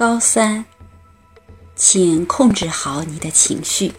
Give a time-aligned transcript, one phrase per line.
[0.00, 0.64] 高三，
[1.76, 3.92] 请控制好你的情绪。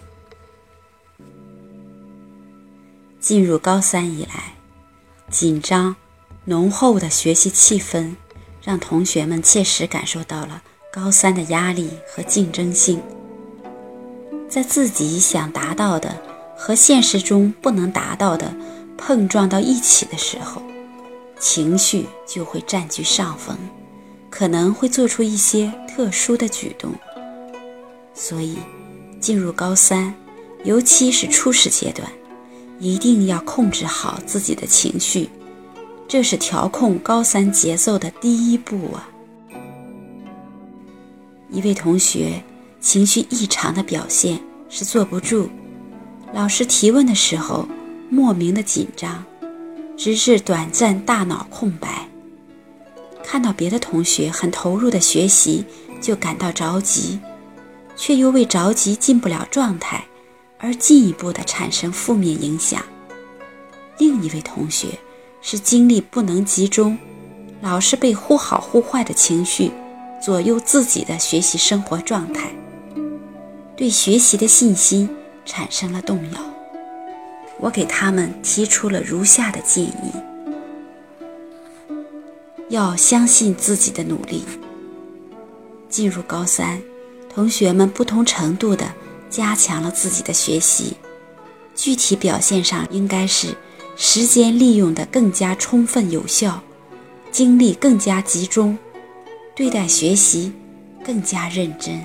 [3.20, 4.56] 进入高三以来，
[5.30, 5.96] 紧张、
[6.46, 8.16] 浓厚的学习气氛，
[8.64, 13.00] 让同学们切实感受到了高三的压力和竞争性。
[14.50, 16.20] 在自己想达到的
[16.58, 18.52] 和现实中不能达到的
[18.98, 20.64] 碰撞到一起的时候，
[21.40, 23.56] 情绪就会占据上风。
[24.32, 25.70] 可能会做出一些
[26.02, 26.92] 特殊的举动，
[28.16, 28.58] 所以
[29.20, 30.12] 进入高三，
[30.64, 32.12] 尤其是初始阶段，
[32.80, 35.30] 一定要控制好自己的情绪，
[36.08, 39.08] 这是调控高三节奏的第一步啊！
[41.52, 42.42] 一位同学
[42.80, 44.40] 情绪异常的表现
[44.70, 45.48] 是坐不住，
[46.34, 47.68] 老师提问的时候
[48.10, 49.24] 莫名的紧张，
[49.96, 52.08] 直至短暂大脑空白。
[53.24, 55.64] 看到别的同学很投入的学习，
[56.02, 57.20] 就感到着急，
[57.96, 60.04] 却又为着急进不了状态，
[60.58, 62.84] 而进一步的产生负面影响。
[64.00, 64.88] 另一位同学
[65.42, 66.98] 是精力不能集中，
[67.62, 69.72] 老是被忽好忽坏的情绪
[70.22, 72.52] 左右自己的学习生活状态，
[73.78, 75.08] 对学习的信心
[75.46, 76.42] 产生了动摇。
[77.60, 80.12] 我给他们提出了如下的建议。
[82.70, 84.44] 要相信自己的努力。
[85.92, 86.82] 进入高三，
[87.30, 88.92] 同学们不同程度的
[89.30, 90.96] 加强了自己的学习，
[91.76, 93.50] 具体表现上应该是
[93.96, 96.64] 时间利用的更加充分有效，
[97.32, 98.78] 精力更加集中，
[99.54, 100.52] 对待学习
[101.06, 102.02] 更加认真。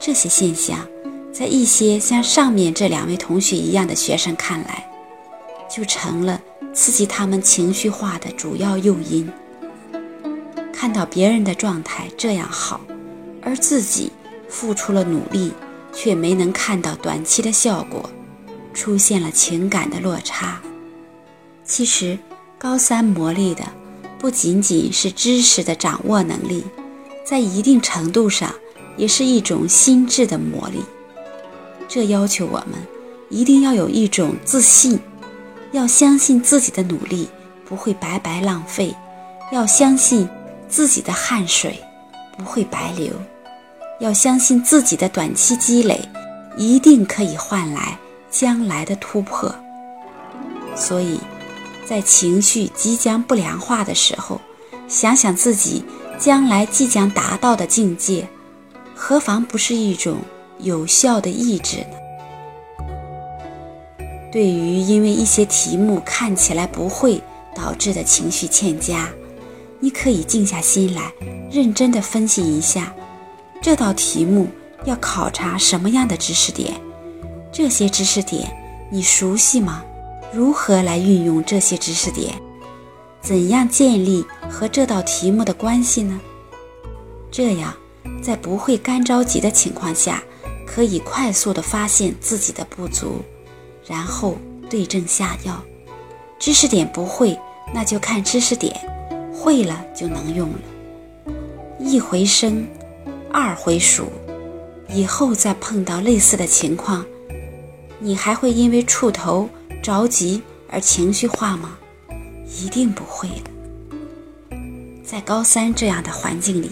[0.00, 0.78] 这些现象，
[1.32, 4.90] 在一些像上面这两位同学一样的学生看来，
[5.70, 6.40] 就成了。
[6.74, 9.30] 刺激他们情绪化的主要诱因。
[10.84, 12.78] 看到别人的状态这样好，
[13.40, 14.12] 而自己
[14.50, 15.50] 付出了努力，
[15.94, 18.10] 却没能看到短期的效果，
[18.74, 20.60] 出现了情感的落差。
[21.64, 22.18] 其实，
[22.58, 23.64] 高三磨砺的
[24.18, 26.62] 不仅仅是知识的掌握能力，
[27.24, 28.54] 在一定程度上
[28.98, 30.82] 也是一种心智的磨砺。
[31.88, 32.78] 这要求我们
[33.30, 35.00] 一定要有一种自信。
[35.72, 37.30] 要相信自己的努力
[37.64, 38.94] 不会白白浪费，
[39.50, 40.28] 要相信
[40.74, 41.78] 自己的汗水
[42.36, 43.12] 不会白流，
[44.00, 46.00] 要相信自己的短期积累
[46.56, 47.96] 一定可以换来
[48.28, 49.54] 将来的突破。
[50.74, 51.20] 所以，
[51.86, 54.40] 在情绪即将不良化的时候，
[54.88, 55.84] 想想自己
[56.18, 58.28] 将来即将达到的境界，
[58.96, 60.16] 何妨不是一种
[60.58, 61.96] 有效的抑制呢？
[64.32, 67.22] 对于因为一些题目看起来不会
[67.54, 69.08] 导致的情绪欠佳，
[69.84, 71.12] 你可以静下心来，
[71.50, 72.90] 认真的分析一下
[73.60, 74.48] 这道题目
[74.86, 76.72] 要考察什么样的知识点，
[77.52, 78.50] 这些知识点
[78.90, 79.84] 你熟悉吗？
[80.32, 82.32] 如何来运用这些知识点？
[83.20, 86.18] 怎样建立和这道题目的关系呢？
[87.30, 87.76] 这样，
[88.22, 90.22] 在不会干着急的情况下，
[90.66, 93.20] 可以快速的发现自己的不足。
[93.86, 94.38] 然后
[94.70, 95.62] 对症下药，
[96.38, 97.38] 知识点不会，
[97.74, 98.72] 那就看知识点；
[99.44, 100.58] 会了就能用了。
[101.78, 102.66] 一回生，
[103.30, 104.10] 二回熟，
[104.88, 107.04] 以后再碰到类似的情况，
[107.98, 109.46] 你还会因为触头
[109.82, 110.40] 着急
[110.70, 111.76] 而情绪化吗？
[112.58, 114.56] 一定不会了。
[115.04, 116.70] 在高三这样的环境里，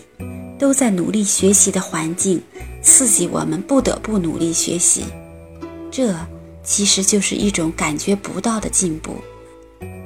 [0.58, 2.42] 都在努力学习的环境，
[2.82, 5.04] 刺激我们不得不努力学习，
[5.90, 6.16] 这。
[6.64, 9.16] 其实就是一种感觉不到的进步，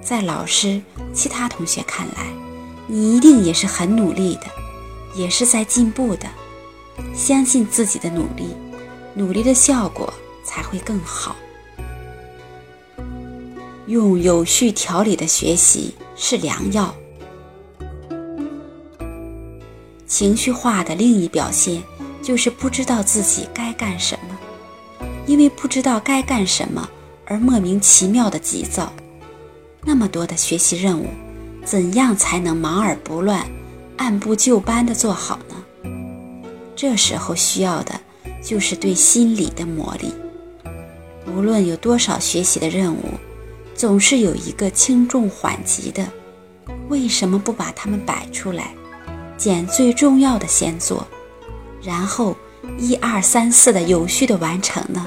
[0.01, 0.81] 在老师、
[1.13, 2.33] 其他同学看来，
[2.87, 4.47] 你一定也是很努力的，
[5.15, 6.29] 也是在进步的。
[7.15, 8.55] 相信自己的努力，
[9.15, 10.13] 努力的效果
[10.45, 11.37] 才会更好。
[13.87, 16.95] 用有序调理的学习是良药。
[20.07, 21.83] 情绪化的另一表现
[22.23, 24.37] 就是不知道自己该干什么。
[25.27, 26.89] 因为不知道该干什么
[27.25, 28.93] 而莫名其妙的急躁，
[29.83, 31.09] 那么多的学习任务，
[31.67, 33.45] 怎样才能忙而不乱、
[33.99, 35.91] 按部就班的做好呢？
[36.77, 38.01] 这时候需要的
[38.41, 40.13] 就是对心理的磨砺。
[41.35, 43.03] 无论有多少学习的任务，
[43.75, 46.07] 总是有一个轻重缓急的，
[46.89, 48.73] 为什么不把它们摆出来，
[49.37, 51.07] 捡最重要的先做，
[51.83, 52.37] 然后？
[52.79, 55.07] 一二三四的有序的完成呢？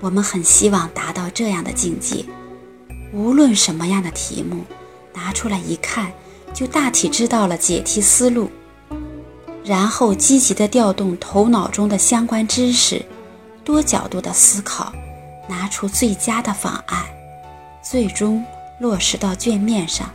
[0.00, 2.24] 我们很希望达到这样的境界，
[3.16, 4.62] 无论什么样的题目，
[5.14, 6.12] 拿出来一看
[6.52, 8.50] 就大体知道了解题思路，
[9.64, 13.02] 然后积极的调动头脑中的相关知识，
[13.64, 14.92] 多角度的思考，
[15.48, 17.06] 拿出最佳的方案，
[17.82, 18.44] 最终
[18.80, 20.10] 落实到卷面上。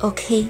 [0.00, 0.46] OK，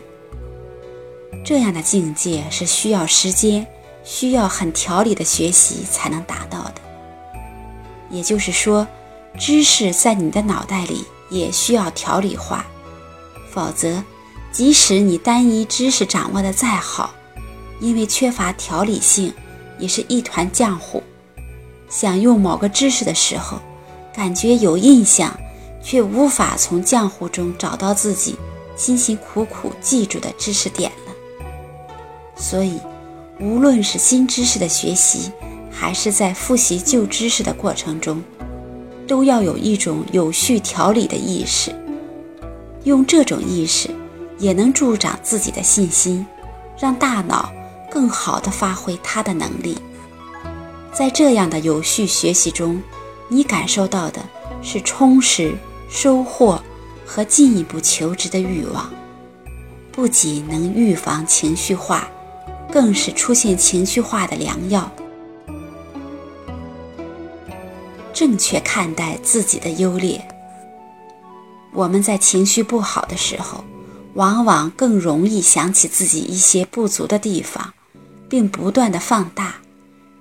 [1.45, 3.65] 这样的境界是需要时间、
[4.03, 6.75] 需要很条理的学习才能达到的。
[8.11, 8.85] 也就是说，
[9.39, 11.05] 知识在你的脑袋里
[11.35, 12.65] 也需要条理化，
[13.51, 14.03] 否则。
[14.53, 17.13] 即使你单一知识掌握的再好，
[17.81, 19.35] 因为缺乏条理性，
[19.81, 21.03] 也是一团浆糊。
[21.89, 23.59] 想用某个知识的时候，
[24.15, 25.37] 感觉有印象，
[25.83, 28.37] 却无法从浆糊中找到自己
[28.77, 31.13] 辛辛苦苦记住的知识点了。
[32.37, 32.79] 所以，
[33.41, 35.33] 无论是新知识的学习，
[35.69, 38.23] 还是在复习旧知识的过程中，
[39.07, 41.75] 都要有一种有序调理的意识。
[42.85, 43.91] 用这种意识。
[44.37, 46.27] 也能助长自己的信心，
[46.77, 47.53] 让大脑
[47.89, 49.79] 更好地发挥它的能力。
[50.93, 52.83] 在这样的有序学习中，
[53.29, 54.21] 你感受到的
[54.61, 55.55] 是充实、
[55.89, 56.61] 收获
[57.07, 58.93] 和进一步求知的欲望。
[59.93, 62.09] 不仅能预防情绪化，
[62.73, 64.91] 更是出现情绪化的良药。
[68.15, 70.27] 正确看待自己的优劣。
[71.75, 73.63] 我们在情绪不好的时候。
[74.15, 77.75] 往往更容易想起自己一些不足的地方，
[78.29, 79.57] 并不断的放大，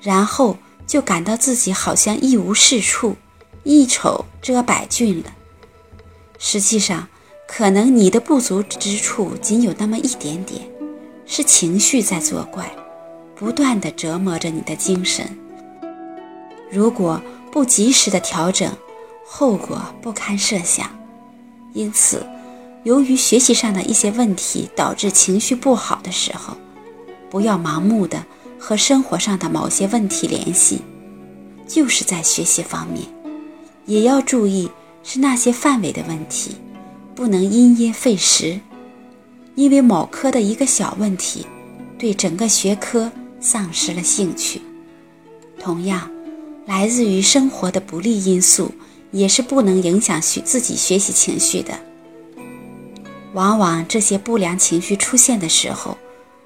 [0.01, 0.57] 然后
[0.87, 3.15] 就感到自己好像一无是处，
[3.63, 5.31] 一丑遮百俊了。
[6.39, 7.07] 实际上，
[7.47, 10.67] 可能你的不足之处仅有那么一点点，
[11.27, 12.75] 是情绪在作怪，
[13.35, 15.37] 不断的折磨着你的精神。
[16.71, 17.21] 如果
[17.53, 18.75] 不及时的调整，
[19.23, 20.89] 后果不堪设想。
[21.73, 22.25] 因此。
[22.83, 26.57] 由于学习上的一些问题导致情绪不好的时候，
[27.29, 28.25] 不要盲目的
[28.59, 30.81] 和生活上的某些问题联系，
[31.65, 33.05] 就是在学习方面，
[33.85, 34.69] 也要注意
[35.01, 36.57] 是那些范围的问题，
[37.15, 38.59] 不能因噎废食，
[39.55, 41.47] 因为某科的一个小问题，
[41.97, 43.09] 对整个学科
[43.39, 44.61] 丧失了兴趣。
[45.57, 46.11] 同样，
[46.65, 48.71] 来自于生活的不利因素，
[49.11, 51.73] 也是不能影响学自己学习情绪的。
[53.33, 55.97] 往往这些不良情绪出现的时候，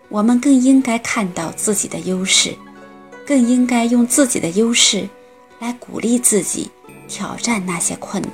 [0.10, 2.56] 我们更应该看到自己的优势，
[3.26, 5.08] 更应该用自己的优势
[5.60, 6.72] 来鼓励自己
[7.08, 8.32] 挑战那些困难。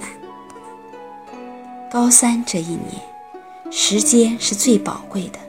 [1.91, 3.01] 高三这一年，
[3.71, 5.39] 时间是最宝贵的，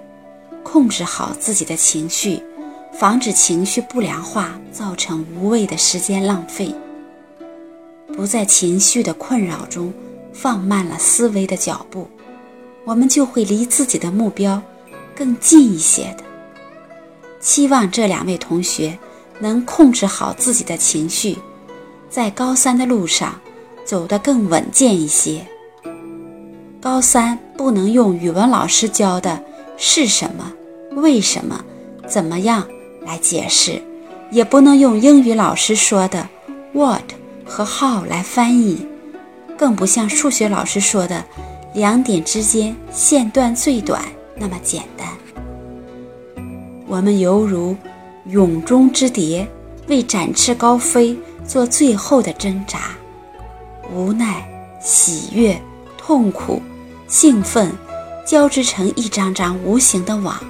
[0.63, 2.43] 控制好自己的情绪，
[2.97, 6.73] 防止情绪不良化造成无谓的时间浪费，
[8.15, 9.93] 不在情绪的困扰中
[10.33, 12.09] 放慢了思维的脚步。
[12.85, 14.63] 我们就会离自己的目标
[15.15, 16.25] 更近一些的。
[17.41, 18.97] 期望这两位同学
[19.41, 21.37] 能控制好自己的情绪，
[22.09, 23.41] 在高三的路上
[23.85, 25.45] 走得更稳健一些。
[26.81, 29.43] 高三不能用语文老师教的
[29.77, 30.53] 是什么、
[30.93, 31.65] 为什么、
[32.07, 32.69] 怎么样
[33.05, 33.83] 来解释，
[34.31, 36.29] 也不能用英语老师说的
[36.73, 37.05] what
[37.45, 38.87] 和 how 来翻译，
[39.57, 41.25] 更不像数学老师说的。
[41.75, 44.01] 两点之间线段最短，
[44.37, 45.09] 那么简单。
[46.87, 47.77] 我们犹如
[48.27, 49.45] 蛹中之蝶，
[49.89, 52.91] 为展翅高飞做最后的挣扎。
[53.93, 54.49] 无奈、
[54.81, 55.61] 喜悦、
[55.99, 56.63] 痛苦、
[57.09, 57.73] 兴奋
[58.25, 60.41] 交织成一张张无形的网。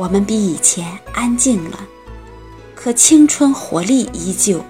[0.00, 1.78] 我们比以前安静了，
[2.74, 4.64] 可青春活力依旧。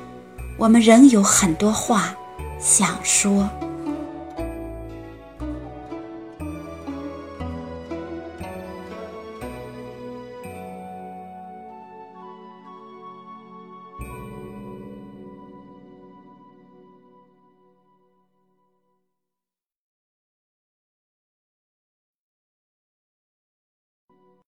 [0.58, 2.12] 我们仍有很多话
[2.58, 3.48] 想说。